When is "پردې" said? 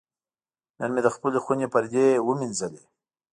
1.73-2.05